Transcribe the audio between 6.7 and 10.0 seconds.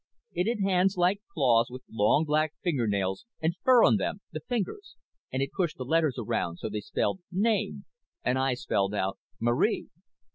spelled Name and I spelled out Marie.